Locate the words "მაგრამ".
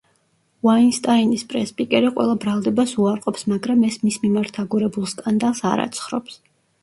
3.53-3.85